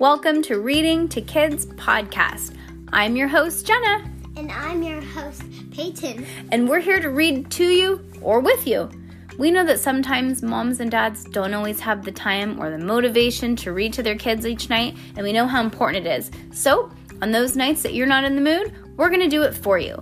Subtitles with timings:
[0.00, 2.56] Welcome to Reading to Kids podcast.
[2.92, 6.26] I'm your host, Jenna, And I'm your host, Peyton.
[6.50, 8.90] and we're here to read to you or with you.
[9.38, 13.54] We know that sometimes moms and dads don't always have the time or the motivation
[13.56, 16.30] to read to their kids each night, and we know how important it is.
[16.52, 16.90] So,
[17.22, 19.78] on those nights that you're not in the mood, we're going to do it for
[19.78, 19.96] you.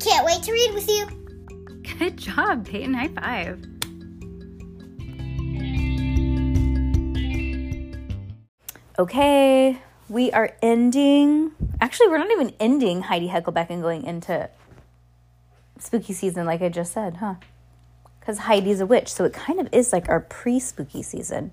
[0.00, 1.06] Can't wait to read with you.
[1.98, 2.94] Good job, Peyton.
[2.94, 3.64] High five.
[8.98, 9.78] Okay,
[10.08, 11.52] we are ending.
[11.82, 14.48] Actually, we're not even ending Heidi Heckelbeck and going into
[15.78, 17.34] spooky season, like I just said, huh?
[18.18, 21.52] Because Heidi's a witch, so it kind of is like our pre-spooky season.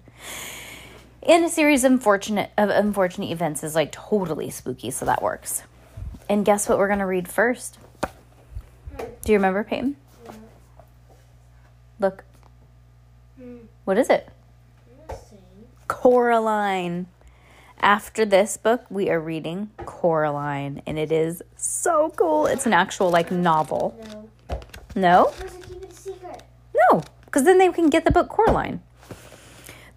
[1.22, 5.64] And a series of unfortunate of unfortunate events is like totally spooky, so that works.
[6.30, 7.78] And guess what we're gonna read first?
[8.98, 9.98] Do you remember, Peyton?
[10.26, 10.42] Mm-hmm.
[12.00, 12.24] Look.
[13.38, 13.66] Mm-hmm.
[13.84, 14.30] What is it?
[15.90, 17.08] Coraline.
[17.84, 22.46] After this book, we are reading Coraline, and it is so cool.
[22.46, 23.94] It's an actual like novel.
[24.10, 24.30] No.
[24.96, 25.34] No?
[25.38, 26.44] Doesn't keep it a secret.
[26.74, 28.82] No, because then they can get the book Coraline.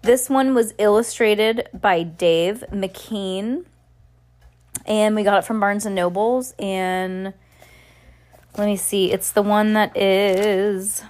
[0.01, 3.63] This one was illustrated by Dave McKean,
[4.85, 6.53] and we got it from Barnes and Nobles.
[6.59, 7.33] And
[8.57, 11.03] let me see, it's the one that is.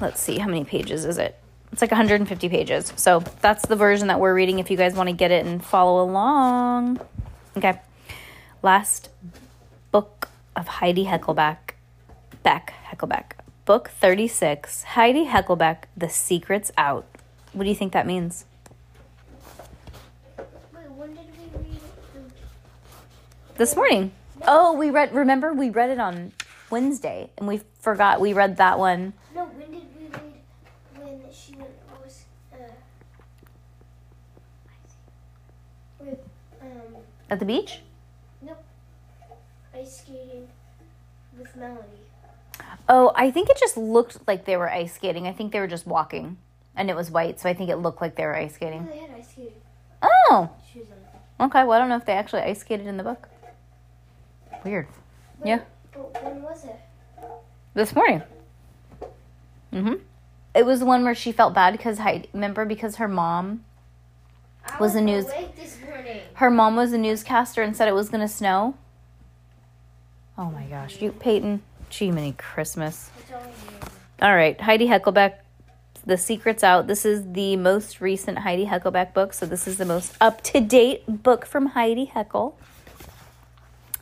[0.00, 1.39] Let's see, how many pages is it?
[1.72, 2.92] It's like 150 pages.
[2.96, 5.64] So that's the version that we're reading if you guys want to get it and
[5.64, 7.00] follow along.
[7.56, 7.80] Okay.
[8.62, 9.10] Last
[9.92, 11.74] book of Heidi Heckleback.
[12.42, 13.32] Beck, Heckleback.
[13.64, 17.06] Book 36, Heidi Heckelbeck, The Secret's Out.
[17.52, 18.44] What do you think that means?
[20.36, 23.58] Wait, when did we read it?
[23.58, 24.12] This morning.
[24.46, 26.32] Oh, we read, remember, we read it on
[26.70, 29.12] Wednesday and we forgot we read that one.
[29.34, 31.70] No, when did we read when she went,
[32.02, 32.56] was, uh,
[35.98, 36.18] with,
[36.62, 36.68] um,
[37.30, 37.80] At the beach?
[38.42, 38.62] nope,
[39.74, 40.48] ice skating
[41.38, 41.86] with Melody.
[42.88, 45.26] Oh, I think it just looked like they were ice skating.
[45.26, 46.38] I think they were just walking
[46.76, 48.86] and it was white, so I think it looked like they were ice No, skating.
[48.86, 49.52] they had ice skating
[50.02, 50.86] Oh, shoes
[51.38, 51.46] on.
[51.46, 51.62] okay.
[51.62, 53.28] Well, I don't know if they actually ice skated in the book.
[54.64, 54.88] Weird.
[55.40, 55.60] Wait, Yeah.
[55.92, 56.76] But when was it?
[57.74, 58.22] This morning.
[59.72, 59.94] Mm-hmm.
[60.54, 63.69] It was the one where she felt bad because Heidi, remember, because her mom, I
[64.80, 66.22] Was the news- awake this morning.
[66.34, 68.74] her mom was a newscaster and said it was going to snow.
[70.38, 73.10] Oh my gosh, you, Peyton, Jiminy Christmas.
[73.30, 73.52] All I knew.
[74.22, 75.34] All right, Heidi Heckelbeck,
[76.06, 76.86] The Secret's Out.
[76.86, 80.60] This is the most recent Heidi Heckelbeck book, so this is the most up to
[80.60, 82.54] date book from Heidi Heckel.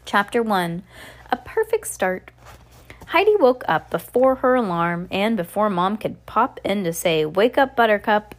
[0.05, 0.84] Chapter 1
[1.31, 2.31] A Perfect Start.
[3.06, 7.59] Heidi woke up before her alarm and before mom could pop in to say, Wake
[7.59, 8.34] up, Buttercup.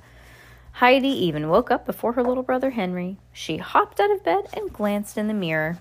[0.79, 3.17] Heidi even woke up before her little brother Henry.
[3.33, 5.77] She hopped out of bed and glanced in the mirror.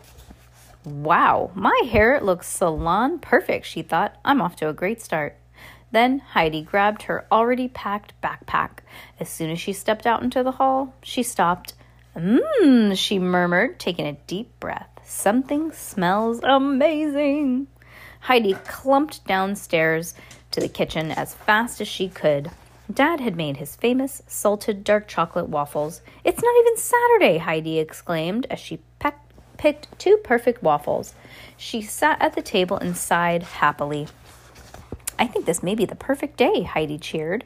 [0.85, 4.17] Wow, my hair looks salon perfect, she thought.
[4.25, 5.37] I'm off to a great start.
[5.93, 8.81] Then Heidi grabbed her already packed backpack.
[9.21, 11.75] As soon as she stepped out into the hall, she stopped.
[12.17, 14.91] Mmm, she murmured, taking a deep breath.
[15.05, 17.69] Something smells amazing.
[18.19, 20.15] Heidi clumped downstairs
[20.51, 22.51] to the kitchen as fast as she could.
[22.93, 26.01] Dad had made his famous salted dark chocolate waffles.
[26.25, 28.81] It's not even Saturday, Heidi exclaimed as she
[29.59, 31.15] picked two perfect waffles.
[31.57, 34.09] She sat at the table and sighed happily.
[35.19, 37.45] I think this may be the perfect day, Heidi cheered.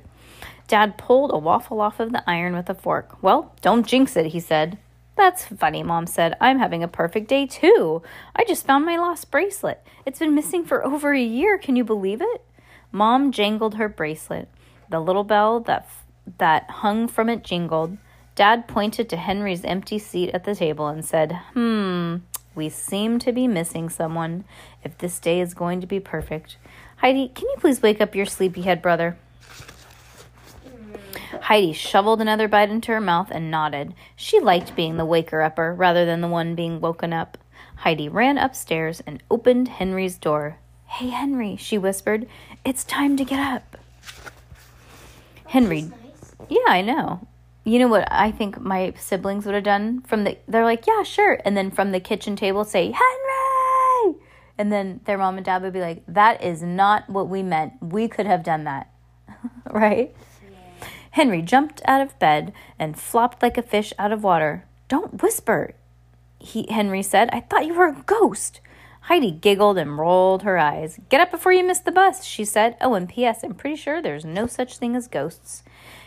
[0.69, 3.21] Dad pulled a waffle off of the iron with a fork.
[3.23, 4.79] Well, don't jinx it, he said.
[5.17, 6.37] That's funny, Mom said.
[6.41, 8.03] I'm having a perfect day too.
[8.37, 9.85] I just found my lost bracelet.
[10.07, 11.59] It's been missing for over a year.
[11.59, 12.45] Can you believe it?
[12.91, 14.49] Mom jangled her bracelet.
[14.93, 15.89] The little bell that
[16.37, 17.97] that hung from it jingled.
[18.35, 22.17] Dad pointed to Henry's empty seat at the table and said, Hmm,
[22.55, 24.45] we seem to be missing someone.
[24.85, 26.59] If this day is going to be perfect.
[26.99, 29.17] Heidi, can you please wake up your sleepyhead brother?
[31.41, 33.95] Heidi shoveled another bite into her mouth and nodded.
[34.15, 37.39] She liked being the waker upper rather than the one being woken up.
[37.77, 40.59] Heidi ran upstairs and opened Henry's door.
[40.85, 42.27] Hey, Henry, she whispered,
[42.63, 43.79] it's time to get up.
[45.53, 46.35] Henry nice.
[46.49, 47.29] yeah, I know.
[47.65, 51.03] You know what I think my siblings would have done from the they're like, "Yeah,
[51.03, 54.19] sure." And then from the kitchen table say, "Henry!"
[54.57, 57.75] And then their mom and dad would be like, "That is not what we meant.
[57.83, 58.91] We could have done that."
[59.71, 60.15] right?
[61.11, 64.65] Henry jumped out of bed and flopped like a fish out of water.
[64.89, 65.75] "Don't whisper."
[66.39, 68.63] He Henry said, "I thought you were a ghost."
[69.03, 70.99] Heidi giggled and rolled her eyes.
[71.09, 72.77] Get up before you miss the bus, she said.
[72.81, 75.65] Oh, and P.S., I'm pretty sure there's no such thing as ghosts.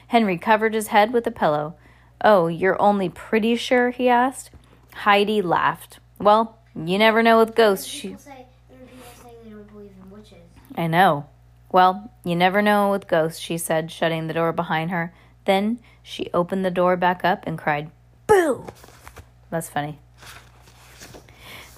[0.08, 1.76] Henry covered his head with a pillow.
[2.22, 3.90] Oh, you're only pretty sure?
[3.90, 4.50] he asked.
[4.94, 6.00] Heidi laughed.
[6.20, 7.86] Well, you never know with ghosts.
[7.86, 10.38] She People say, there are people saying they don't believe in witches.
[10.76, 11.26] I know.
[11.72, 15.14] Well, you never know with ghosts, she said, shutting the door behind her.
[15.44, 17.92] Then she opened the door back up and cried,
[18.26, 18.66] Boo!
[19.50, 20.00] That's funny.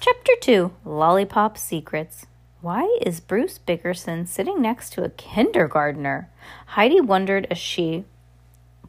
[0.00, 2.26] Chapter 2 Lollipop Secrets.
[2.60, 6.30] Why is Bruce Bickerson sitting next to a kindergartner?
[6.66, 8.04] Heidi wondered as she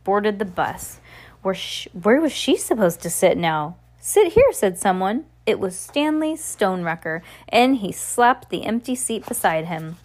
[0.04, 1.00] boarded the bus.
[1.42, 3.78] Where, sh- where was she supposed to sit now?
[4.00, 5.26] Sit here, said someone.
[5.48, 9.98] It was Stanley Stonewrecker, and he slapped the empty seat beside him.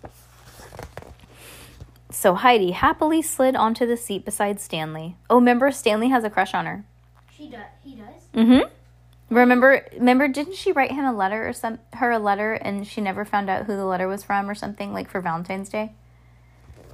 [2.11, 5.17] So Heidi happily slid onto the seat beside Stanley.
[5.29, 6.85] Oh, remember Stanley has a crush on her.
[7.37, 7.61] She does.
[7.83, 8.23] He does.
[8.33, 8.71] Mm-hmm.
[9.31, 13.01] Remember, remember, didn't she write him a letter or some her a letter, and she
[13.01, 15.93] never found out who the letter was from or something like for Valentine's Day?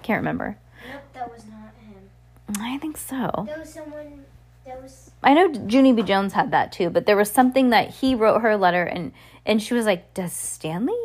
[0.02, 0.56] Can't remember.
[0.90, 2.62] Nope, that was not him.
[2.62, 3.44] I think so.
[3.46, 4.24] That was someone.
[4.64, 5.10] That was.
[5.22, 6.02] I know Junie B.
[6.02, 9.12] Jones had that too, but there was something that he wrote her a letter, and
[9.44, 10.98] and she was like, "Does Stanley?"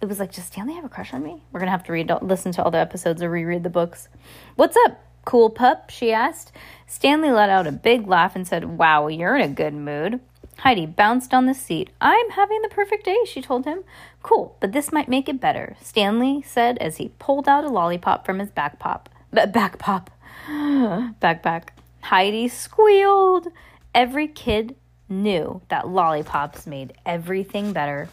[0.00, 2.12] It was like, "Does Stanley have a crush on me?" We're gonna have to read,
[2.20, 4.08] listen to all the episodes or reread the books.
[4.56, 5.90] What's up, cool pup?
[5.90, 6.52] She asked.
[6.86, 10.20] Stanley let out a big laugh and said, "Wow, you're in a good mood."
[10.60, 11.90] Heidi bounced on the seat.
[12.00, 13.84] I'm having the perfect day, she told him.
[14.22, 18.24] Cool, but this might make it better, Stanley said as he pulled out a lollipop
[18.24, 19.10] from his back pop.
[19.34, 20.10] B- back pop.
[20.48, 21.68] Backpack.
[22.02, 23.48] Heidi squealed.
[23.94, 24.76] Every kid
[25.08, 28.08] knew that lollipops made everything better.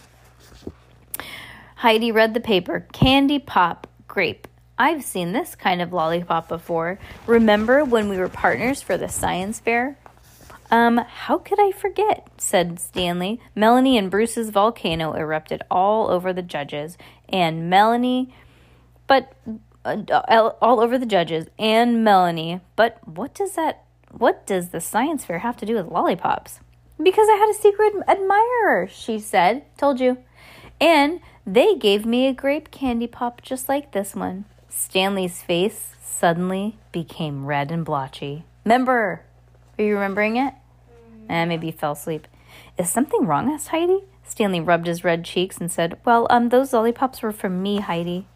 [1.75, 2.87] Heidi read the paper.
[2.91, 4.47] Candy pop grape.
[4.77, 6.99] I've seen this kind of lollipop before.
[7.27, 9.97] Remember when we were partners for the science fair?
[10.71, 12.27] Um, how could I forget?
[12.37, 13.39] said Stanley.
[13.55, 16.97] Melanie and Bruce's volcano erupted all over the judges,
[17.29, 18.33] and Melanie,
[19.05, 19.33] but
[19.85, 22.61] uh, all over the judges and Melanie.
[22.75, 23.83] But what does that?
[24.09, 26.59] What does the science fair have to do with lollipops?
[27.01, 29.65] Because I had a secret admirer, she said.
[29.77, 30.17] Told you.
[30.79, 34.45] And they gave me a grape candy pop just like this one.
[34.75, 38.43] Stanley's face suddenly became red and blotchy.
[38.65, 39.21] Remember?
[39.77, 40.53] Are you remembering it?
[41.29, 42.27] Eh, maybe you fell asleep.
[42.77, 43.51] Is something wrong?
[43.51, 44.03] asked Heidi.
[44.23, 48.27] Stanley rubbed his red cheeks and said, Well, um, those lollipops were for me, Heidi.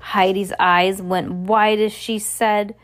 [0.00, 2.74] Heidi's eyes went wide as she said,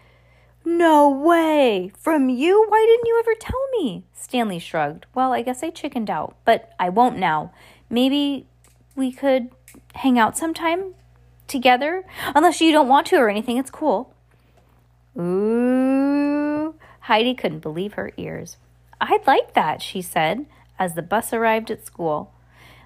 [0.65, 1.93] No way!
[1.97, 2.67] From you?
[2.69, 4.05] Why didn't you ever tell me?
[4.12, 5.06] Stanley shrugged.
[5.15, 7.53] Well, I guess I chickened out, but I won't now.
[7.88, 8.47] Maybe
[8.97, 9.50] we could
[9.94, 10.94] hang out sometime
[11.48, 12.04] together?
[12.34, 14.14] Unless you don't want to or anything, it's cool.
[15.18, 16.74] Ooh.
[17.00, 18.58] Heidi couldn't believe her ears.
[19.00, 20.46] I'd like that, she said
[20.78, 22.32] as the bus arrived at school.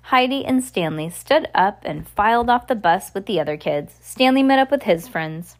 [0.07, 3.97] Heidi and Stanley stood up and filed off the bus with the other kids.
[4.01, 5.57] Stanley met up with his friends.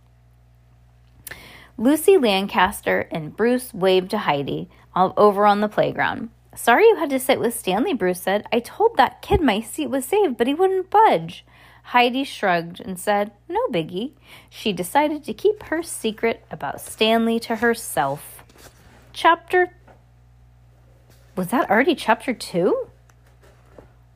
[1.79, 6.31] Lucy Lancaster and Bruce waved to Heidi all over on the playground.
[6.55, 8.47] Sorry you had to sit with Stanley, Bruce said.
[8.53, 11.47] I told that kid my seat was saved, but he wouldn't budge.
[11.83, 14.13] Heidi shrugged and said, No biggie.
[14.49, 18.45] She decided to keep her secret about Stanley to herself.
[19.13, 19.75] Chapter.
[21.37, 22.89] Was that already chapter two?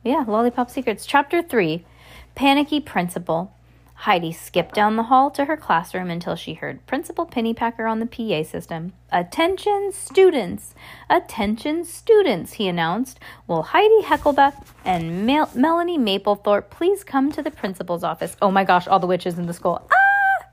[0.07, 1.05] Yeah, Lollipop Secrets.
[1.05, 1.85] Chapter 3
[2.33, 3.53] Panicky Principal.
[4.01, 8.05] Heidi skipped down the hall to her classroom until she heard Principal Pennypacker on the
[8.05, 8.93] PA system.
[9.11, 10.75] Attention, students!
[11.09, 13.19] Attention, students, he announced.
[13.47, 14.53] Will Heidi Heckelbeck
[14.85, 18.37] and Mel- Melanie Maplethorpe please come to the principal's office?
[18.39, 19.81] Oh my gosh, all the witches in the school.
[19.91, 20.45] Ah!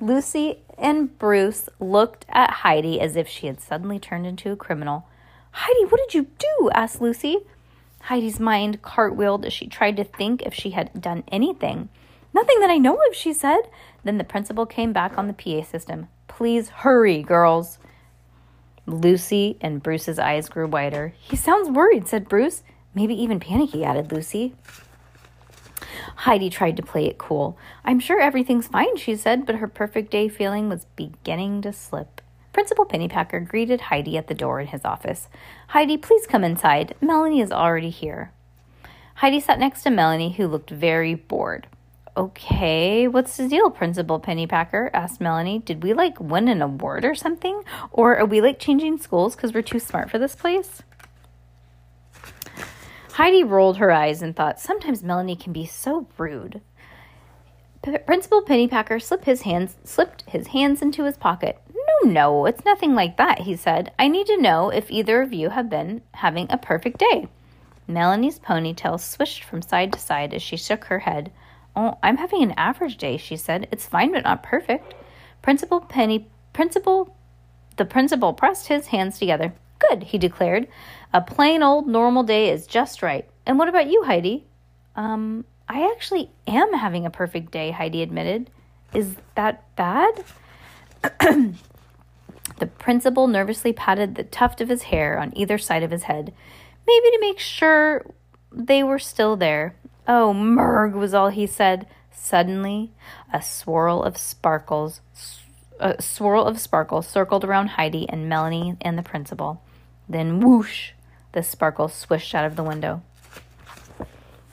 [0.00, 5.06] Lucy and Bruce looked at Heidi as if she had suddenly turned into a criminal.
[5.52, 6.70] Heidi, what did you do?
[6.74, 7.38] asked Lucy.
[8.00, 11.90] Heidi's mind cartwheeled as she tried to think if she had done anything.
[12.36, 13.62] Nothing that I know of, she said.
[14.04, 16.08] Then the principal came back on the PA system.
[16.28, 17.78] Please hurry, girls.
[18.84, 21.14] Lucy and Bruce's eyes grew wider.
[21.18, 22.62] He sounds worried, said Bruce.
[22.94, 24.54] Maybe even panicky, added Lucy.
[26.16, 27.56] Heidi tried to play it cool.
[27.86, 32.20] I'm sure everything's fine, she said, but her perfect day feeling was beginning to slip.
[32.52, 35.28] Principal Pennypacker greeted Heidi at the door in his office.
[35.68, 36.96] Heidi, please come inside.
[37.00, 38.30] Melanie is already here.
[39.14, 41.66] Heidi sat next to Melanie, who looked very bored.
[42.16, 44.88] Okay, what's the deal, Principal Pennypacker?
[44.94, 45.58] asked Melanie.
[45.58, 47.62] Did we like win an award or something?
[47.90, 50.82] Or are we like changing schools because we're too smart for this place?
[53.12, 56.62] Heidi rolled her eyes and thought, sometimes Melanie can be so rude.
[58.06, 61.60] Principal Pennypacker slipped his hands slipped his hands into his pocket.
[61.74, 63.92] No, no, it's nothing like that, he said.
[63.98, 67.28] I need to know if either of you have been having a perfect day.
[67.86, 71.30] Melanie's ponytail swished from side to side as she shook her head.
[71.76, 73.68] Oh, I'm having an average day, she said.
[73.70, 74.94] It's fine but not perfect.
[75.42, 77.14] Principal Penny Principal
[77.76, 79.52] The principal pressed his hands together.
[79.78, 80.66] Good, he declared.
[81.12, 83.28] A plain old normal day is just right.
[83.44, 84.46] And what about you, Heidi?
[84.96, 88.50] Um, I actually am having a perfect day, Heidi admitted.
[88.94, 90.24] Is that bad?
[91.20, 96.32] the principal nervously patted the tuft of his hair on either side of his head,
[96.86, 98.06] maybe to make sure
[98.50, 99.76] they were still there.
[100.08, 101.86] Oh, Merg, was all he said.
[102.12, 102.92] Suddenly,
[103.32, 105.00] a swirl of sparkles,
[105.78, 109.62] a swirl of sparkles circled around Heidi and Melanie and the principal.
[110.08, 110.92] Then whoosh,
[111.32, 113.02] the sparkles swished out of the window.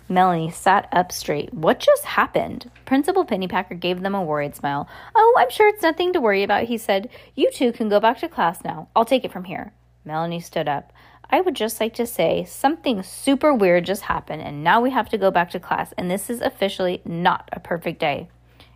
[0.10, 1.54] Melanie sat up straight.
[1.54, 2.70] What just happened?
[2.86, 4.88] Principal Pennypacker gave them a worried smile.
[5.16, 7.10] Oh, I'm sure it's nothing to worry about, he said.
[7.36, 8.90] You two can go back to class now.
[8.96, 9.74] I'll take it from here.
[10.06, 10.92] Melanie stood up.
[11.30, 15.10] I would just like to say something super weird just happened, and now we have
[15.10, 18.30] to go back to class, and this is officially not a perfect day.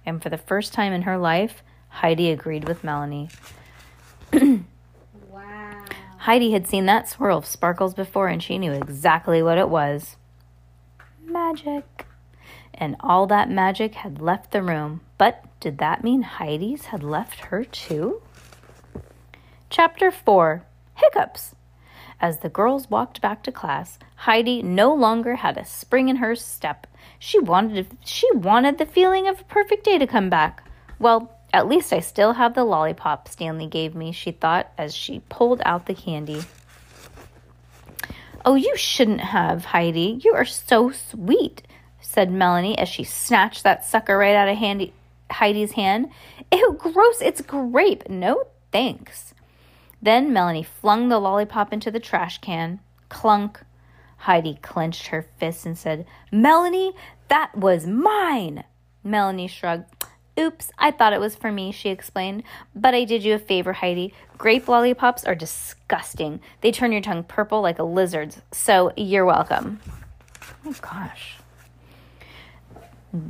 [0.06, 3.30] And for the first time in her life, Heidi agreed with Melanie.
[5.30, 5.86] Wow.
[6.18, 10.16] Heidi had seen that swirl of sparkles before, and she knew exactly what it was
[11.38, 12.08] magic.
[12.74, 15.02] And all that magic had left the room.
[15.18, 18.22] But did that mean Heidi's had left her too?
[19.70, 21.56] Chapter 4 Hiccups.
[22.20, 26.36] As the girls walked back to class, Heidi no longer had a spring in her
[26.36, 26.88] step.
[27.20, 30.64] She wanted she wanted the feeling of a perfect day to come back.
[31.00, 35.22] Well, at least I still have the lollipop Stanley gave me, she thought as she
[35.30, 36.44] pulled out the candy.
[38.44, 40.20] Oh, you shouldn't have, Heidi.
[40.24, 41.64] You are so sweet,
[42.02, 44.94] said Melanie as she snatched that sucker right out of Handy,
[45.30, 46.10] Heidi's hand.
[46.52, 48.10] Ew, gross, it's grape.
[48.10, 49.34] No thanks.
[50.02, 52.80] Then Melanie flung the lollipop into the trash can.
[53.10, 53.60] Clunk.
[54.18, 56.94] Heidi clenched her fists and said, Melanie,
[57.28, 58.64] that was mine.
[59.04, 59.86] Melanie shrugged.
[60.40, 62.44] Oops, I thought it was for me, she explained.
[62.76, 64.14] But I did you a favor, Heidi.
[64.38, 66.42] Grape lollipops are disgusting.
[66.62, 68.42] They turn your tongue purple like a lizard's.
[68.52, 69.80] So you're welcome.
[70.64, 71.38] Oh, gosh.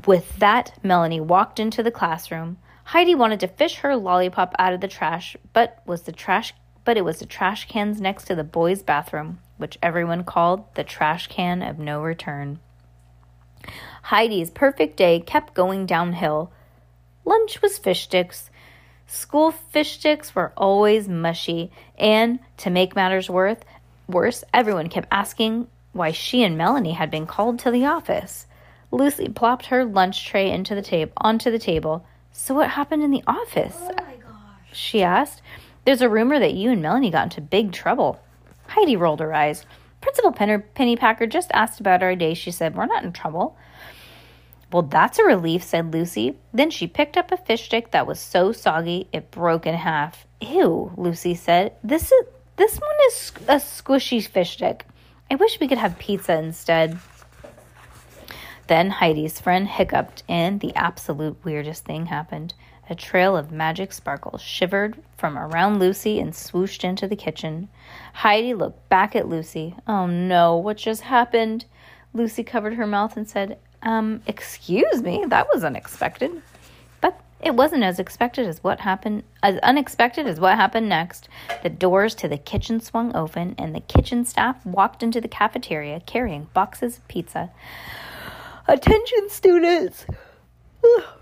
[0.06, 2.58] With that, Melanie walked into the classroom.
[2.88, 6.53] Heidi wanted to fish her lollipop out of the trash, but was the trash
[6.86, 10.86] but it was the trash cans next to the boys' bathroom, which everyone called the
[10.86, 12.60] trash can of no return.
[14.03, 16.50] Heidi's perfect day kept going downhill.
[17.25, 18.50] Lunch was fish sticks.
[19.06, 23.65] School fish sticks were always mushy, and to make matters worth,
[24.08, 28.48] worse, everyone kept asking why she and Melanie had been called to the office.
[28.91, 32.06] Lucy plopped her lunch tray into the table onto the table.
[32.39, 33.75] So what happened in the office?
[33.77, 34.70] Oh my gosh.
[34.72, 35.41] she asked.
[35.86, 38.22] There's a rumor that you and Melanie got into big trouble.
[38.67, 39.65] Heidi rolled her eyes.
[40.01, 42.36] Principal Penner, Pennypacker just asked about our day.
[42.36, 43.58] She said, We're not in trouble.
[44.72, 46.38] Well, that's a relief, said Lucy.
[46.53, 50.27] Then she picked up a fish stick that was so soggy it broke in half.
[50.39, 51.74] Ew, Lucy said.
[51.84, 52.25] This is
[52.56, 54.86] this one is a squishy fish stick.
[55.32, 57.00] I wish we could have pizza instead.
[58.68, 62.54] Then Heidi's friend hiccuped, and the absolute weirdest thing happened.
[62.90, 67.68] A trail of magic sparkles shivered from around Lucy and swooshed into the kitchen.
[68.14, 69.76] Heidi looked back at Lucy.
[69.88, 71.66] Oh no, what just happened?
[72.14, 76.42] Lucy covered her mouth and said, Um, excuse me, that was unexpected.
[77.02, 81.28] But it wasn't as expected as what happened as unexpected as what happened next.
[81.64, 86.02] The doors to the kitchen swung open and the kitchen staff walked into the cafeteria
[86.06, 87.50] carrying boxes of pizza.
[88.70, 90.06] Attention students,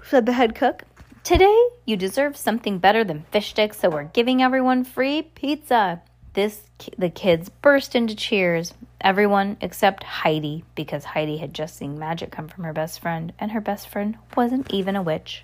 [0.03, 0.81] said the head cook.
[1.23, 6.01] Today, you deserve something better than fish sticks, so we're giving everyone free pizza.
[6.33, 6.63] This
[6.97, 8.73] the kids burst into cheers.
[8.99, 13.51] Everyone except Heidi, because Heidi had just seen magic come from her best friend, and
[13.51, 15.43] her best friend wasn't even a witch.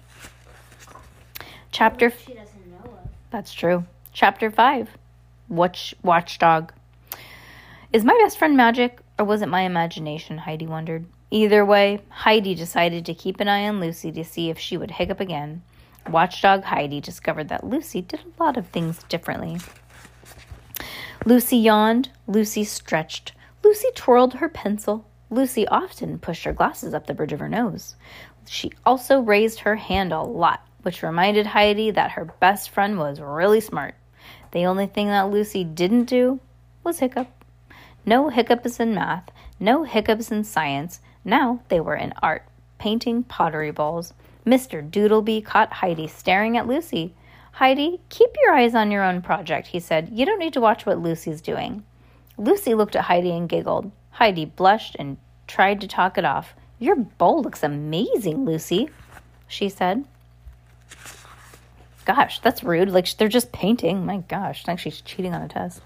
[1.71, 3.09] Chapter She doesn't know of.
[3.29, 3.85] that's true.
[4.11, 4.89] Chapter 5
[5.49, 6.73] Watch, Watchdog.
[7.93, 10.39] Is my best friend magic, or was it my imagination?
[10.39, 11.05] Heidi wondered.
[11.33, 14.91] Either way, Heidi decided to keep an eye on Lucy to see if she would
[14.91, 15.61] hiccup again.
[16.09, 19.57] Watchdog Heidi discovered that Lucy did a lot of things differently.
[21.25, 22.09] Lucy yawned.
[22.27, 23.31] Lucy stretched.
[23.63, 25.05] Lucy twirled her pencil.
[25.29, 27.95] Lucy often pushed her glasses up the bridge of her nose.
[28.45, 33.21] She also raised her hand a lot, which reminded Heidi that her best friend was
[33.21, 33.95] really smart.
[34.51, 36.41] The only thing that Lucy didn't do
[36.83, 37.29] was hiccup.
[38.05, 40.99] No hiccups in math, no hiccups in science.
[41.23, 42.43] Now they were in art,
[42.79, 44.13] painting pottery bowls.
[44.45, 44.87] Mr.
[44.87, 47.13] Doodleby caught Heidi staring at Lucy.
[47.53, 50.09] Heidi, keep your eyes on your own project, he said.
[50.11, 51.83] You don't need to watch what Lucy's doing.
[52.37, 53.91] Lucy looked at Heidi and giggled.
[54.11, 56.55] Heidi blushed and tried to talk it off.
[56.79, 58.89] Your bowl looks amazing, Lucy,
[59.47, 60.05] she said.
[62.05, 62.89] gosh, that's rude.
[62.89, 64.05] Like they're just painting.
[64.05, 65.81] My gosh, like she's cheating on a test.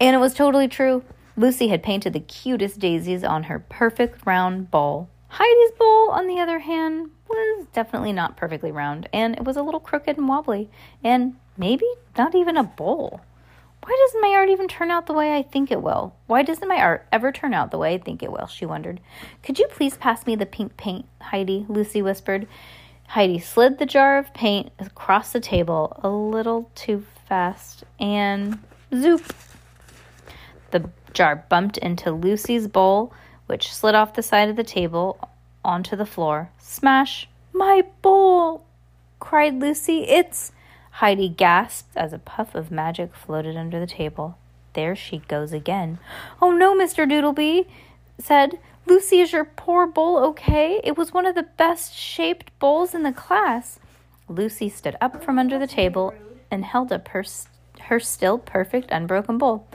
[0.00, 1.02] And it was totally true.
[1.36, 5.08] Lucy had painted the cutest daisies on her perfect round bowl.
[5.28, 9.62] Heidi's bowl, on the other hand, was definitely not perfectly round, and it was a
[9.62, 10.68] little crooked and wobbly,
[11.02, 11.86] and maybe
[12.18, 13.22] not even a bowl.
[13.82, 16.14] Why doesn't my art even turn out the way I think it will?
[16.26, 18.46] Why doesn't my art ever turn out the way I think it will?
[18.46, 19.00] She wondered.
[19.42, 21.66] Could you please pass me the pink paint, Heidi?
[21.68, 22.46] Lucy whispered.
[23.08, 28.58] Heidi slid the jar of paint across the table a little too fast and
[28.94, 29.34] zoop.
[30.70, 33.12] The jar bumped into Lucy's bowl,
[33.46, 35.28] which slid off the side of the table
[35.64, 36.50] onto the floor.
[36.58, 37.28] Smash!
[37.52, 38.64] My bowl!
[39.20, 40.04] cried Lucy.
[40.08, 40.52] It's.
[40.96, 44.36] Heidi gasped as a puff of magic floated under the table.
[44.74, 45.98] There she goes again.
[46.40, 47.08] Oh no, Mr.
[47.08, 47.66] Doodleby
[48.18, 48.58] said.
[48.84, 50.80] Lucy, is your poor bowl okay?
[50.82, 53.78] It was one of the best shaped bowls in the class.
[54.28, 56.12] Lucy stood up from under the table
[56.50, 57.24] and held up her,
[57.82, 59.68] her still perfect unbroken bowl.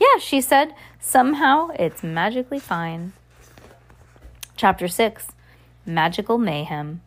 [0.00, 0.74] Yeah, she said.
[0.98, 3.12] Somehow it's magically fine.
[4.56, 5.28] Chapter 6
[5.84, 7.02] Magical Mayhem.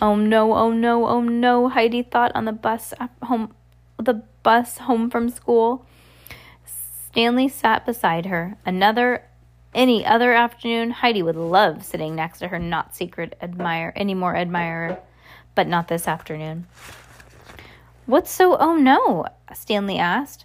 [0.00, 3.54] Oh no, oh no, oh no, Heidi thought on the bus home
[3.98, 5.86] the bus home from school.
[6.66, 8.56] Stanley sat beside her.
[8.66, 9.24] Another
[9.74, 14.36] any other afternoon, Heidi would love sitting next to her not secret admirer any more
[14.36, 14.98] admirer,
[15.54, 16.66] but not this afternoon.
[18.06, 19.26] What's so oh no?
[19.54, 20.44] Stanley asked.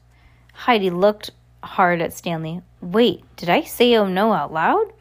[0.54, 1.32] Heidi looked
[1.64, 2.62] hard at Stanley.
[2.82, 4.94] Wait, did I say oh no out loud?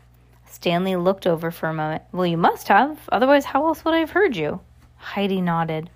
[0.50, 2.03] Stanley looked over for a moment.
[2.12, 2.99] Well, you must have.
[3.11, 4.61] Otherwise, how else would I have heard you?
[4.97, 5.91] Heidi nodded.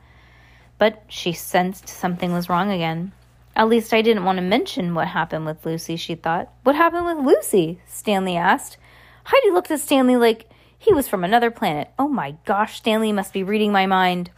[0.79, 3.13] But she sensed something was wrong again.
[3.55, 6.53] At least I didn't want to mention what happened with Lucy, she thought.
[6.63, 7.81] What happened with Lucy?
[7.87, 8.79] Stanley asked.
[9.25, 11.91] Heidi looked at Stanley like he was from another planet.
[11.99, 14.31] Oh my gosh, Stanley must be reading my mind.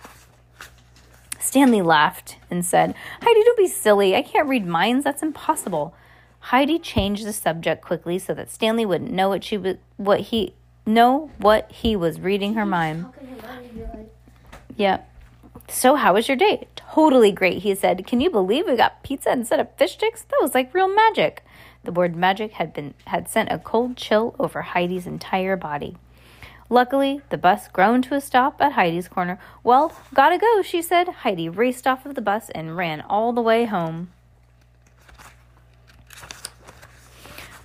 [1.39, 4.17] Stanley laughed and said, Heidi, don't be silly.
[4.17, 5.05] I can't read minds.
[5.05, 5.95] That's impossible.
[6.49, 10.53] Heidi changed the subject quickly so that Stanley wouldn't know what she was, what he
[10.85, 13.07] know what he was reading her mind.
[14.77, 15.01] Yeah.
[15.71, 16.69] So how was your day?
[16.77, 18.07] Totally great, he said.
[18.07, 20.21] Can you believe we got pizza instead of fish sticks?
[20.21, 21.43] That was like real magic.
[21.83, 25.97] The word magic had been had sent a cold chill over Heidi's entire body.
[26.69, 29.39] Luckily, the bus groaned to a stop at Heidi's corner.
[29.63, 31.09] Well, gotta go, she said.
[31.09, 34.11] Heidi raced off of the bus and ran all the way home.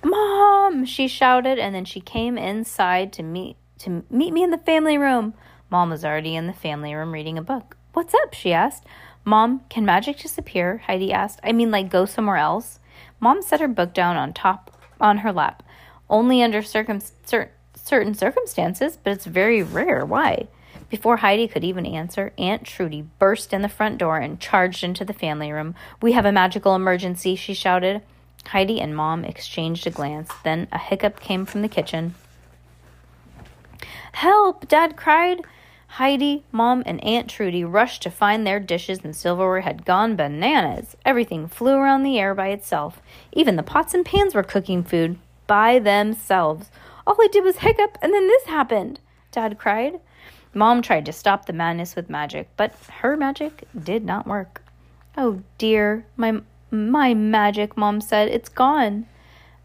[0.02, 4.58] Mom, she shouted, and then she came inside to meet to meet me in the
[4.58, 5.34] family room.
[5.70, 7.76] Mom was already in the family room reading a book.
[7.92, 8.34] What's up?
[8.34, 8.84] she asked.
[9.24, 10.82] Mom, can magic disappear?
[10.86, 11.40] Heidi asked.
[11.42, 12.78] I mean like go somewhere else?
[13.20, 15.62] Mom set her book down on top on her lap.
[16.08, 20.04] Only under circum- cer- certain circumstances, but it's very rare.
[20.04, 20.48] Why?
[20.88, 25.04] Before Heidi could even answer, Aunt Trudy burst in the front door and charged into
[25.04, 25.74] the family room.
[26.02, 28.02] We have a magical emergency, she shouted.
[28.48, 30.30] Heidi and Mom exchanged a glance.
[30.44, 32.14] Then a hiccup came from the kitchen.
[34.12, 34.66] Help!
[34.68, 35.42] Dad cried.
[35.94, 40.96] Heidi, Mom, and Aunt Trudy rushed to find their dishes and silverware had gone bananas.
[41.04, 43.02] Everything flew around the air by itself.
[43.32, 46.70] Even the pots and pans were cooking food by themselves.
[47.06, 49.00] All I did was hiccup, and then this happened,
[49.32, 49.98] Dad cried.
[50.54, 54.62] Mom tried to stop the madness with magic, but her magic did not work.
[55.16, 58.28] Oh dear, my my magic, Mom said.
[58.28, 59.06] It's gone.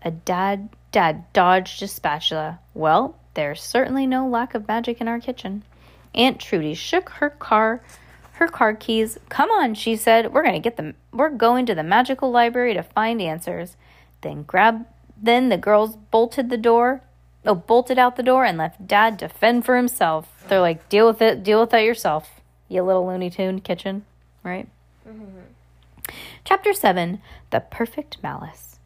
[0.02, 2.60] A dad dad dodged a spatula.
[2.74, 5.64] Well, there's certainly no lack of magic in our kitchen.
[6.14, 7.82] Aunt Trudy shook her car
[8.34, 9.18] her car keys.
[9.30, 10.34] Come on, she said.
[10.34, 13.76] We're gonna get them we're going to the magical library to find answers.
[14.22, 14.86] Then grab
[15.22, 17.02] then the girls bolted the door
[17.46, 20.28] oh bolted out the door and left dad to fend for himself.
[20.48, 24.06] They're like, deal with it, deal with that yourself, you little Looney Tune kitchen,
[24.44, 24.68] right?
[25.08, 25.55] Mm-hmm.
[26.48, 28.78] Chapter 7 The Perfect Malice.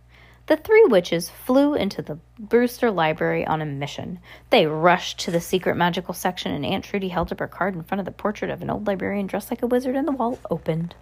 [0.47, 4.19] The three witches flew into the Brewster Library on a mission.
[4.49, 7.83] They rushed to the secret magical section, and Aunt Trudy held up her card in
[7.83, 10.39] front of the portrait of an old librarian dressed like a wizard, and the wall
[10.49, 10.95] opened.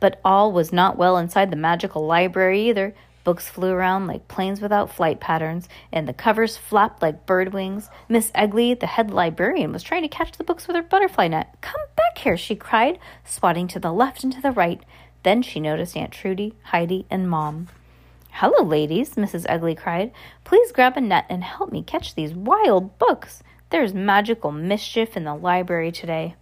[0.00, 2.94] But all was not well inside the magical library either.
[3.22, 7.90] Books flew around like planes without flight patterns, and the covers flapped like bird wings.
[8.08, 11.54] Miss Eggley, the head librarian, was trying to catch the books with her butterfly net.
[11.60, 14.80] Come back here, she cried, swatting to the left and to the right.
[15.22, 17.68] Then she noticed Aunt Trudy, Heidi, and Mom.
[18.30, 19.44] Hello, ladies, Mrs.
[19.48, 20.12] Eggley cried.
[20.44, 23.42] Please grab a net and help me catch these wild books.
[23.70, 26.36] There's magical mischief in the library today.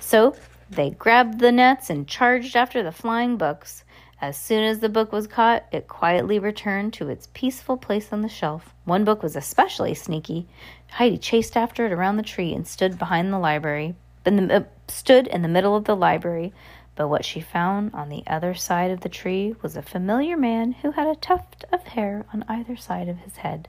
[0.00, 0.34] So
[0.68, 3.84] they grabbed the nets and charged after the flying books.
[4.20, 8.20] As soon as the book was caught, it quietly returned to its peaceful place on
[8.20, 8.74] the shelf.
[8.84, 10.46] One book was especially sneaky.
[10.90, 13.94] Heidi chased after it around the tree and stood behind the library,
[14.26, 16.52] in the, uh, stood in the middle of the library.
[16.96, 20.72] But what she found on the other side of the tree was a familiar man
[20.72, 23.68] who had a tuft of hair on either side of his head.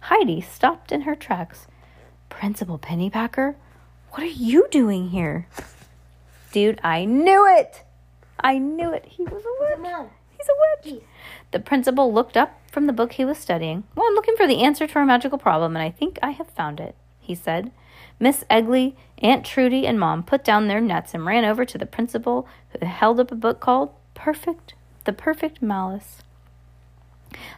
[0.00, 1.66] Heidi stopped in her tracks.
[2.28, 3.54] Principal Pennypacker,
[4.10, 5.48] what are you doing here?
[6.52, 7.84] Dude, I knew it!
[8.40, 9.04] I knew it.
[9.06, 10.08] He was a witch.
[10.36, 11.02] He's a witch.
[11.50, 13.84] The principal looked up from the book he was studying.
[13.94, 16.50] Well, I'm looking for the answer to our magical problem, and I think I have
[16.50, 17.72] found it, he said.
[18.20, 21.86] Miss Eggley, Aunt Trudy, and Mom put down their nets and ran over to the
[21.86, 24.74] principal, who held up a book called Perfect,
[25.04, 26.22] The Perfect Malice.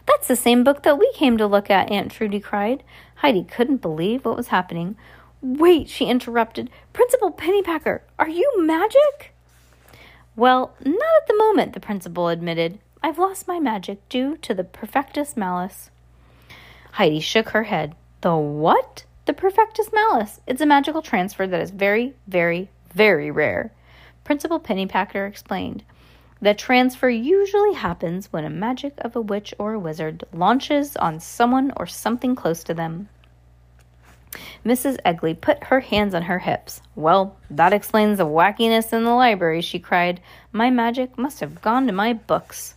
[0.06, 2.82] That's the same book that we came to look at, Aunt Trudy cried.
[3.16, 4.96] Heidi couldn't believe what was happening.
[5.42, 6.70] Wait, she interrupted.
[6.92, 9.34] Principal Pennypacker, are you magic?
[10.40, 12.78] Well, not at the moment, the principal admitted.
[13.02, 15.90] I've lost my magic due to the Perfectus Malice.
[16.92, 17.94] Heidi shook her head.
[18.22, 19.04] The what?
[19.26, 20.40] The Perfectus Malice.
[20.46, 23.70] It's a magical transfer that is very, very, very rare.
[24.24, 25.82] Principal Pennypacker explained.
[26.40, 31.20] The transfer usually happens when a magic of a witch or a wizard launches on
[31.20, 33.10] someone or something close to them.
[34.64, 34.98] Mrs.
[35.04, 36.80] Eggley put her hands on her hips.
[36.94, 40.20] Well, that explains the wackiness in the library, she cried.
[40.52, 42.74] My magic must have gone to my books.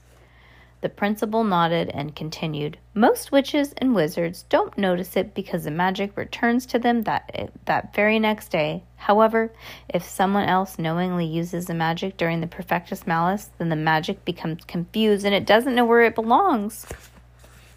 [0.82, 2.78] The principal nodded and continued.
[2.94, 7.94] Most witches and wizards don't notice it because the magic returns to them that, that
[7.96, 8.84] very next day.
[8.98, 9.54] However,
[9.88, 14.66] if someone else knowingly uses the magic during the Perfectus Malice, then the magic becomes
[14.66, 16.86] confused and it doesn't know where it belongs.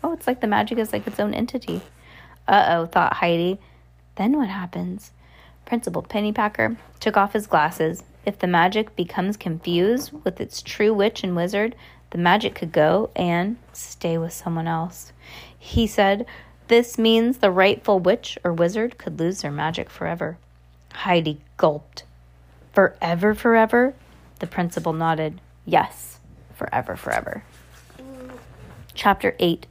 [0.03, 1.83] Oh, it's like the magic is like its own entity.
[2.49, 3.59] Uh oh, thought Heidi.
[4.17, 5.13] Then what happens?
[5.65, 8.03] Principal Pennypacker took off his glasses.
[8.25, 11.75] If the magic becomes confused with its true witch and wizard,
[12.11, 15.13] the magic could go and stay with someone else.
[15.59, 16.27] He said,
[16.69, 20.39] This means the rightful witch or wizard could lose their magic forever.
[20.93, 22.05] Heidi gulped.
[22.73, 23.95] Forever, forever?
[24.39, 25.41] The principal nodded.
[25.65, 26.19] Yes,
[26.55, 27.43] forever, forever.
[28.95, 29.67] Chapter 8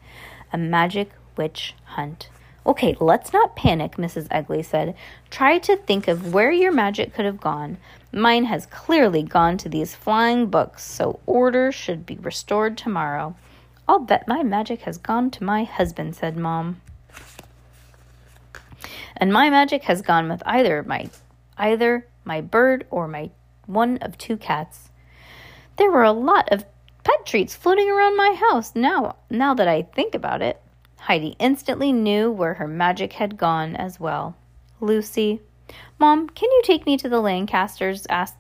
[0.54, 2.30] A Magic Witch Hunt.
[2.66, 4.28] Okay, let's not panic, Mrs.
[4.32, 4.96] Eggley said.
[5.30, 7.78] Try to think of where your magic could have gone.
[8.12, 13.36] Mine has clearly gone to these flying books, so order should be restored tomorrow.
[13.88, 16.82] I'll bet my magic has gone to my husband, said Mom.
[19.16, 21.10] And my magic has gone with either my
[21.58, 23.30] either my bird or my
[23.68, 24.90] one of two cats.
[25.78, 26.66] There were a lot of
[27.04, 30.62] pet treats floating around my house now now that I think about it.
[31.06, 34.36] Heidi instantly knew where her magic had gone as well.
[34.82, 35.40] Lucy.
[36.00, 38.08] Mom, can you take me to the Lancasters?
[38.10, 38.38] asked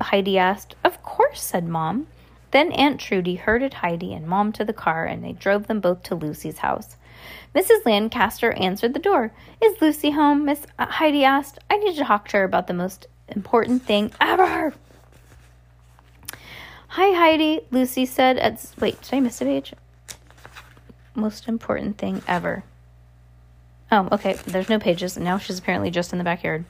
[0.00, 0.76] Heidi asked.
[0.84, 2.06] Of course, said Mom.
[2.52, 6.04] Then Aunt Trudy herded Heidi and Mom to the car and they drove them both
[6.04, 6.96] to Lucy's house.
[7.56, 7.84] Mrs.
[7.84, 9.32] Lancaster answered the door.
[9.60, 10.44] Is Lucy home?
[10.44, 11.58] Miss uh, Heidi asked.
[11.68, 14.72] I need to talk to her about the most important thing ever.
[16.86, 18.38] Hi, Heidi, Lucy said.
[18.38, 19.74] At, wait, did I miss a page?
[21.16, 22.64] Most important thing ever.
[23.90, 24.34] Oh, okay.
[24.46, 25.16] There's no pages.
[25.16, 26.64] Now she's apparently just in the backyard.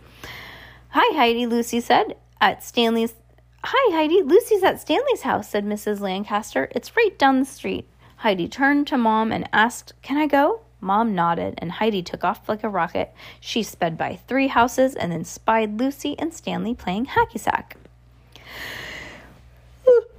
[0.90, 2.16] Hi, Heidi, Lucy said.
[2.40, 3.14] At Stanley's.
[3.64, 4.22] Hi, Heidi.
[4.22, 6.00] Lucy's at Stanley's house, said Mrs.
[6.00, 6.68] Lancaster.
[6.72, 7.88] It's right down the street.
[8.16, 10.60] Heidi turned to Mom and asked, Can I go?
[10.80, 13.12] Mom nodded, and Heidi took off like a rocket.
[13.40, 17.76] She sped by three houses and then spied Lucy and Stanley playing hacky sack.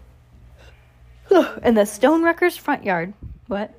[1.63, 3.13] In the Stonewreckers' front yard.
[3.47, 3.73] What?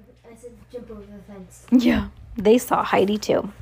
[0.79, 1.67] Jump over the fence.
[1.71, 3.53] Yeah, they saw Heidi too.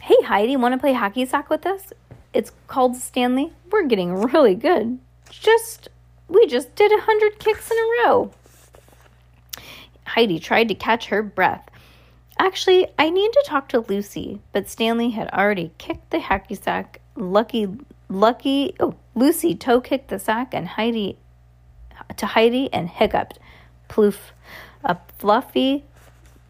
[0.00, 1.92] Hey, Heidi, want to play hacky sack with us?
[2.32, 3.52] It's called Stanley.
[3.70, 4.98] We're getting really good.
[5.30, 5.88] Just,
[6.28, 8.32] we just did a hundred kicks in a row.
[10.06, 11.68] Heidi tried to catch her breath.
[12.38, 17.00] Actually, I need to talk to Lucy, but Stanley had already kicked the hacky sack.
[17.14, 17.68] Lucky,
[18.08, 21.18] lucky, oh, Lucy toe kicked the sack and Heidi
[22.16, 23.38] to Heidi and hiccuped.
[23.88, 24.32] Ploof.
[24.84, 25.84] A fluffy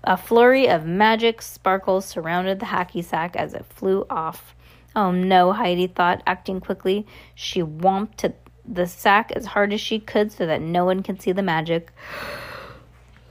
[0.05, 4.55] a flurry of magic sparkles surrounded the hacky sack as it flew off.
[4.95, 7.07] Oh no, Heidi thought, acting quickly.
[7.35, 8.35] She whomped to
[8.67, 11.93] the sack as hard as she could so that no one could see the magic.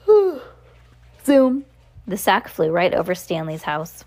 [1.25, 1.65] Zoom!
[2.07, 4.03] The sack flew right over Stanley's house.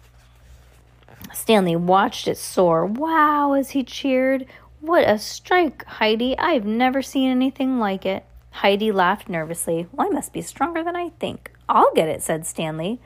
[1.32, 2.84] Stanley watched it soar.
[2.84, 4.46] Wow, as he cheered.
[4.80, 6.36] What a strike, Heidi.
[6.38, 8.24] I've never seen anything like it.
[8.50, 9.86] Heidi laughed nervously.
[9.92, 11.50] Well, I must be stronger than I think.
[11.68, 13.00] I'll get it, said Stanley.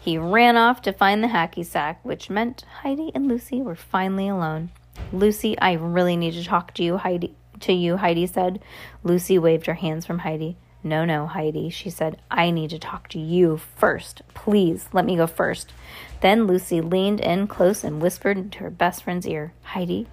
[0.00, 4.28] He ran off to find the hacky sack, which meant Heidi and Lucy were finally
[4.28, 4.70] alone.
[5.12, 7.34] Lucy, I really need to talk to you, Heidi.
[7.60, 8.60] to you, Heidi said.
[9.02, 10.56] Lucy waved her hands from Heidi.
[10.82, 12.20] No, no, Heidi, she said.
[12.30, 14.20] I need to talk to you first.
[14.34, 15.72] Please, let me go first.
[16.20, 20.06] Then Lucy leaned in close and whispered into her best friend's ear Heidi,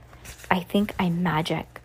[0.50, 1.82] I think I'm magic.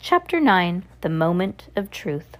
[0.00, 2.36] Chapter 9 The Moment of Truth.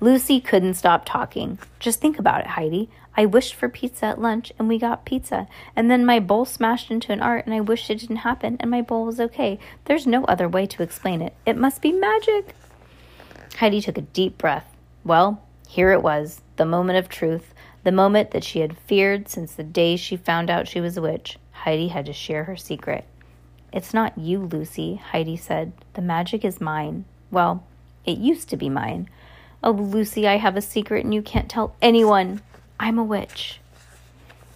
[0.00, 1.58] Lucy couldn't stop talking.
[1.80, 2.88] Just think about it, Heidi.
[3.16, 5.48] I wished for pizza at lunch and we got pizza.
[5.74, 8.70] And then my bowl smashed into an art and I wished it didn't happen and
[8.70, 9.58] my bowl was okay.
[9.86, 11.34] There's no other way to explain it.
[11.44, 12.54] It must be magic.
[13.56, 14.66] Heidi took a deep breath.
[15.02, 19.52] Well, here it was, the moment of truth, the moment that she had feared since
[19.52, 21.38] the day she found out she was a witch.
[21.50, 23.04] Heidi had to share her secret.
[23.72, 25.72] It's not you, Lucy, Heidi said.
[25.94, 27.04] The magic is mine.
[27.32, 27.64] Well,
[28.06, 29.08] it used to be mine.
[29.62, 32.42] Oh, Lucy, I have a secret and you can't tell anyone.
[32.78, 33.60] I'm a witch.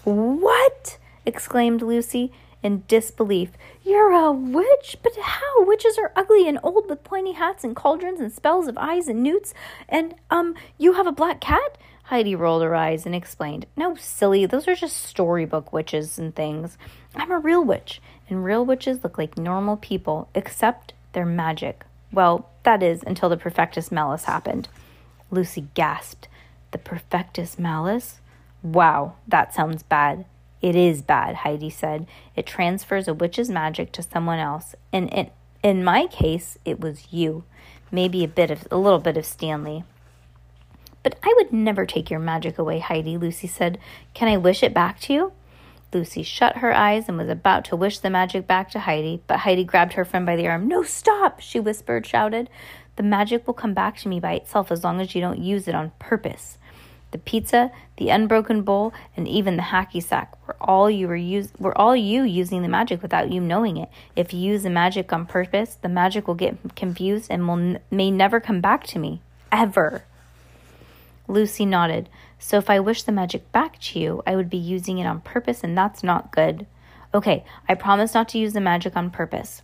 [0.05, 0.99] What?
[1.27, 3.51] exclaimed Lucy in disbelief.
[3.85, 4.97] You're a witch?
[5.03, 5.65] But how?
[5.65, 9.23] Witches are ugly and old with pointy hats and cauldrons and spells of eyes and
[9.23, 9.55] newts.
[9.89, 11.79] And, um, you have a black cat?
[12.05, 16.77] Heidi rolled her eyes and explained, No, silly, those are just storybook witches and things.
[17.17, 21.85] I'm a real witch, and real witches look like normal people, except they're magic.
[22.13, 24.69] Well, that is, until the Perfectus Malice happened.
[25.33, 26.29] Lucy gasped.
[26.71, 28.21] The Perfectus Malice?
[28.63, 30.25] Wow, that sounds bad.
[30.61, 32.07] It is bad, Heidi said.
[32.37, 34.77] It transfers a witch's magic to someone else.
[34.93, 35.31] And in,
[35.63, 37.43] in my case, it was you.
[37.91, 39.85] Maybe a bit of a little bit of Stanley.
[41.03, 43.79] But I would never take your magic away, Heidi, Lucy said.
[44.15, 45.33] Can I wish it back to you?
[45.93, 49.41] Lucy shut her eyes and was about to wish the magic back to Heidi, but
[49.41, 50.69] Heidi grabbed her friend by the arm.
[50.69, 52.49] No, stop, she whispered, shouted.
[52.97, 55.67] The magic will come back to me by itself as long as you don't use
[55.67, 56.59] it on purpose.
[57.13, 61.53] The pizza, the unbroken bowl, and even the hacky sack were all you were use,
[61.59, 63.91] were all you using the magic without you knowing it.
[64.17, 67.81] If you use the magic on purpose, the magic will get confused and will n-
[67.91, 70.05] may never come back to me ever.
[71.29, 72.09] Lucy nodded.
[72.39, 75.21] So if I wish the magic back to you, I would be using it on
[75.21, 76.67] purpose, and that's not good.
[77.15, 79.63] Okay, I promise not to use the magic on purpose.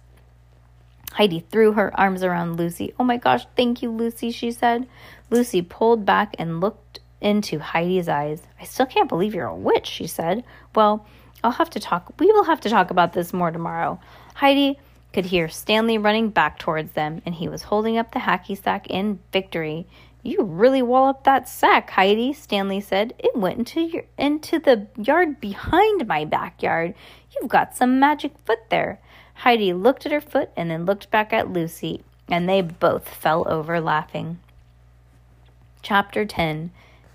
[1.18, 2.94] Heidi threw her arms around Lucy.
[2.96, 4.86] Oh my gosh, thank you, Lucy, she said.
[5.30, 8.40] Lucy pulled back and looked into Heidi's eyes.
[8.60, 10.44] I still can't believe you're a witch, she said.
[10.76, 11.04] Well,
[11.42, 12.12] I'll have to talk.
[12.20, 13.98] We will have to talk about this more tomorrow.
[14.34, 14.78] Heidi
[15.12, 18.86] could hear Stanley running back towards them, and he was holding up the hacky sack
[18.86, 19.88] in victory.
[20.22, 23.12] You really walloped that sack, Heidi, Stanley said.
[23.18, 26.94] It went into your into the yard behind my backyard.
[27.32, 29.00] You've got some magic foot there.
[29.38, 33.46] Heidi looked at her foot and then looked back at Lucy, and they both fell
[33.48, 34.40] over laughing.
[35.80, 36.72] Chapter 10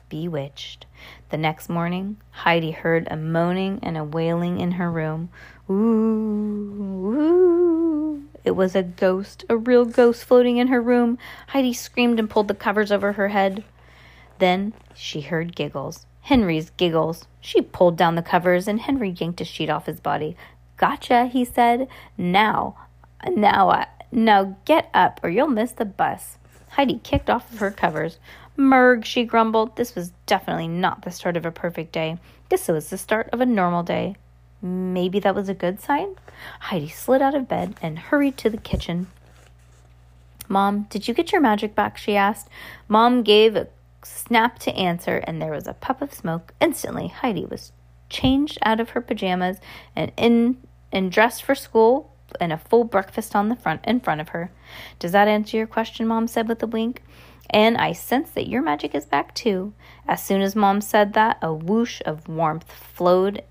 [0.08, 0.86] bewitched.
[1.32, 5.30] The next morning, Heidi heard a moaning and a wailing in her room.
[5.70, 5.74] Ooh,
[7.18, 8.24] ooh.
[8.46, 11.18] It was a ghost, a real ghost floating in her room.
[11.48, 13.66] Heidi screamed and pulled the covers over her head.
[14.40, 16.06] Then she heard giggles.
[16.22, 17.28] Henry's giggles.
[17.42, 20.38] She pulled down the covers and Henry yanked a sheet off his body.
[20.84, 21.88] Gotcha, he said.
[22.18, 22.76] Now,
[23.26, 26.38] now, uh, now get up or you'll miss the bus.
[26.72, 28.20] Heidi kicked off of her covers.
[28.58, 29.78] Merg, she grumbled.
[29.78, 32.18] This was definitely not the start of a perfect day.
[32.50, 34.18] This was the start of a normal day.
[34.62, 36.18] Maybe that was a good sign?
[36.60, 39.08] Heidi slid out of bed and hurried to the kitchen.
[40.50, 41.98] Mom, did you get your magic back?
[41.98, 42.50] she asked.
[42.90, 43.70] Mom gave a
[44.04, 46.54] snap to answer, and there was a puff of smoke.
[46.60, 47.72] Instantly, Heidi was
[48.10, 49.60] changed out of her pajamas
[49.96, 50.58] and in
[50.94, 54.52] and dressed for school and a full breakfast on the front in front of her.
[55.00, 56.08] Does that answer your question?
[56.08, 57.04] Mom said with a wink.
[57.50, 59.74] And I sense that your magic is back too.
[60.08, 63.44] As soon as Mom said that, a whoosh of warmth flowed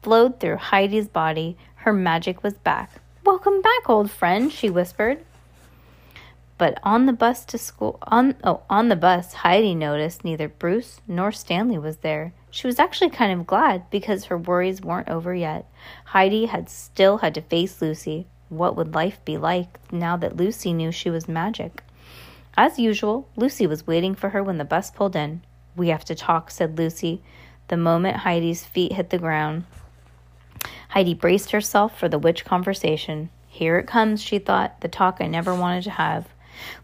[0.00, 1.56] flowed through Heidi's body.
[1.76, 3.00] Her magic was back.
[3.24, 5.24] Welcome back, old friend, she whispered.
[6.56, 11.00] But on the bus to school on oh, on the bus, Heidi noticed neither Bruce
[11.06, 12.32] nor Stanley was there.
[12.52, 15.64] She was actually kind of glad because her worries weren't over yet.
[16.04, 18.26] Heidi had still had to face Lucy.
[18.50, 21.82] What would life be like now that Lucy knew she was magic?
[22.54, 25.40] As usual, Lucy was waiting for her when the bus pulled in.
[25.74, 27.22] We have to talk, said Lucy,
[27.68, 29.64] the moment Heidi's feet hit the ground.
[30.90, 33.30] Heidi braced herself for the witch conversation.
[33.48, 36.28] Here it comes, she thought, the talk I never wanted to have.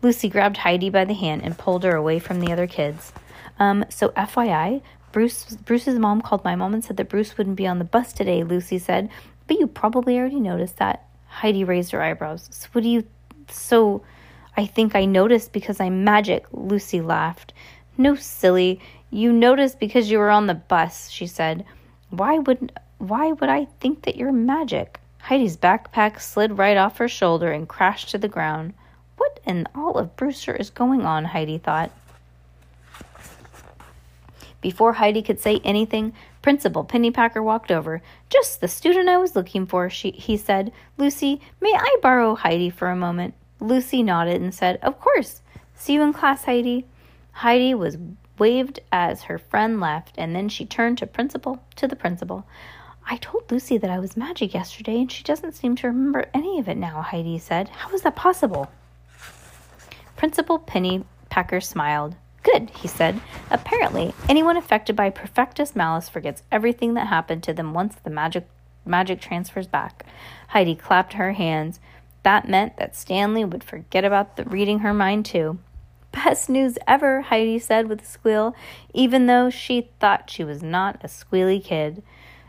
[0.00, 3.12] Lucy grabbed Heidi by the hand and pulled her away from the other kids.
[3.58, 4.80] Um, so FYI,
[5.12, 8.12] Bruce Bruce's mom called my mom and said that Bruce wouldn't be on the bus
[8.12, 9.10] today, Lucy said.
[9.46, 11.06] But you probably already noticed that.
[11.26, 12.48] Heidi raised her eyebrows.
[12.50, 13.04] So what do you
[13.50, 14.02] so
[14.56, 17.52] I think I noticed because I'm magic, Lucy laughed.
[17.96, 18.80] No, silly.
[19.10, 21.64] You noticed because you were on the bus, she said.
[22.10, 25.00] Why would why would I think that you're magic?
[25.20, 28.74] Heidi's backpack slid right off her shoulder and crashed to the ground.
[29.16, 31.24] What in all of Brewster is going on?
[31.24, 31.90] Heidi thought.
[34.60, 38.02] Before Heidi could say anything, Principal Pennypacker walked over.
[38.28, 40.72] Just the student I was looking for, she, he said.
[40.96, 43.34] Lucy, may I borrow Heidi for a moment?
[43.60, 45.42] Lucy nodded and said, Of course.
[45.74, 46.86] See you in class, Heidi.
[47.32, 47.98] Heidi was
[48.38, 52.44] waved as her friend left, and then she turned to principal to the principal.
[53.06, 56.58] I told Lucy that I was magic yesterday, and she doesn't seem to remember any
[56.58, 57.68] of it now, Heidi said.
[57.68, 58.70] How is that possible?
[60.16, 62.16] Principal Pennypacker smiled.
[62.52, 63.20] Good, he said.
[63.50, 68.48] Apparently, anyone affected by Perfectus Malice forgets everything that happened to them once the magic
[68.86, 70.06] magic transfers back.
[70.48, 71.78] Heidi clapped her hands.
[72.22, 75.58] That meant that Stanley would forget about the reading her mind too.
[76.12, 78.54] Best news ever, Heidi said with a squeal,
[78.94, 82.02] even though she thought she was not a squealy kid.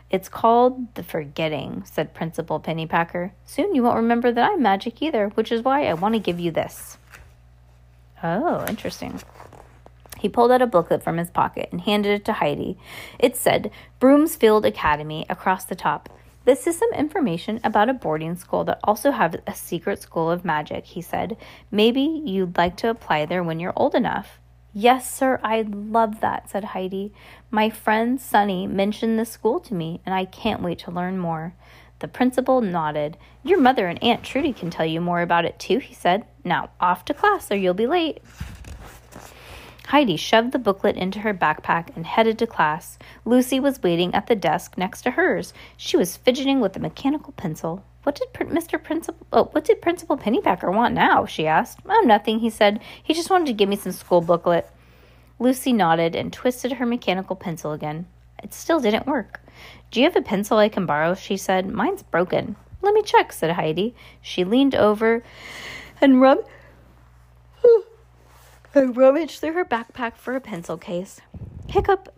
[0.08, 3.32] It's called the forgetting, said Principal Pennypacker.
[3.44, 6.40] Soon you won't remember that I'm magic either, which is why I want to give
[6.40, 6.96] you this.
[8.22, 9.20] Oh, interesting.
[10.20, 12.76] He pulled out a booklet from his pocket and handed it to Heidi.
[13.18, 16.10] It said Broomsfield Academy across the top.
[16.44, 20.44] This is some information about a boarding school that also has a secret school of
[20.44, 21.36] magic, he said.
[21.70, 24.38] Maybe you'd like to apply there when you're old enough.
[24.72, 27.12] Yes, sir, I'd love that, said Heidi.
[27.50, 31.54] My friend Sunny mentioned this school to me, and I can't wait to learn more.
[31.98, 33.16] The principal nodded.
[33.42, 36.24] Your mother and Aunt Trudy can tell you more about it too, he said.
[36.44, 38.22] Now, off to class or you'll be late.
[39.90, 42.96] Heidi shoved the booklet into her backpack and headed to class.
[43.24, 45.52] Lucy was waiting at the desk next to hers.
[45.76, 47.82] She was fidgeting with a mechanical pencil.
[48.04, 48.80] What did Mr.
[48.80, 49.26] Principal?
[49.32, 51.26] Oh, what did Principal Pennypacker want now?
[51.26, 51.80] She asked.
[51.88, 52.38] Oh, nothing.
[52.38, 54.70] He said he just wanted to give me some school booklet.
[55.40, 58.06] Lucy nodded and twisted her mechanical pencil again.
[58.44, 59.40] It still didn't work.
[59.90, 61.16] Do you have a pencil I can borrow?
[61.16, 61.68] She said.
[61.68, 62.54] Mine's broken.
[62.80, 63.96] Let me check, said Heidi.
[64.22, 65.24] She leaned over
[66.00, 66.46] and rubbed
[68.74, 71.20] I rummaged through her backpack for a pencil case.
[71.68, 72.14] Hiccup!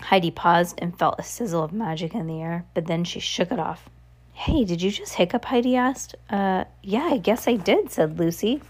[0.00, 3.50] Heidi paused and felt a sizzle of magic in the air, but then she shook
[3.50, 3.88] it off.
[4.32, 5.44] Hey, did you just hiccup?
[5.44, 6.14] Heidi asked.
[6.30, 8.62] Uh, yeah, I guess I did, said Lucy.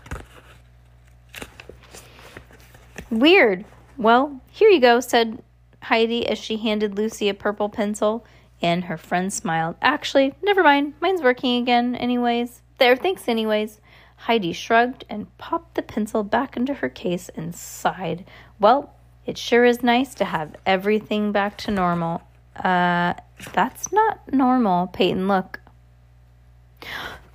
[3.11, 3.65] Weird.
[3.97, 5.43] Well, here you go, said
[5.83, 8.25] Heidi as she handed Lucy a purple pencil,
[8.63, 9.77] and her friend smiled.
[9.83, 10.95] Actually, never mind.
[11.01, 12.63] Mine's working again, anyways.
[12.79, 13.81] There, thanks, anyways.
[14.25, 18.27] Heidi shrugged and popped the pencil back into her case and sighed.
[18.59, 22.21] Well, it sure is nice to have everything back to normal.
[22.55, 23.15] Uh,
[23.55, 25.27] that's not normal, Peyton.
[25.27, 25.61] Look.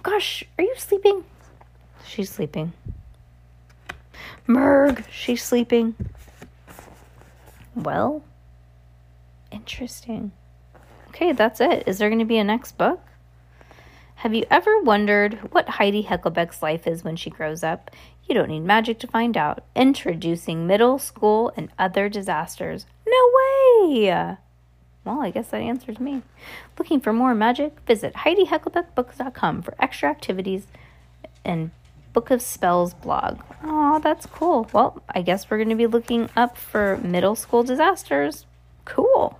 [0.03, 1.23] Gosh, are you sleeping?
[2.05, 2.73] She's sleeping.
[4.47, 5.95] Merg, she's sleeping.
[7.75, 8.23] Well,
[9.51, 10.31] interesting.
[11.09, 11.87] Okay, that's it.
[11.87, 13.01] Is there going to be a next book?
[14.15, 17.91] Have you ever wondered what Heidi Heckelbeck's life is when she grows up?
[18.28, 19.63] You don't need magic to find out.
[19.75, 22.86] Introducing middle school and other disasters.
[23.06, 24.38] No way!
[25.04, 26.23] Well, I guess that answers me.
[26.80, 27.80] Looking for more magic?
[27.86, 30.65] Visit HeidiHeckelbeckBooks.com for extra activities
[31.43, 31.69] and
[32.13, 33.41] Book of Spells blog.
[33.63, 34.69] Oh, that's cool.
[34.73, 38.45] Well, I guess we're going to be looking up for middle school disasters.
[38.86, 39.38] Cool.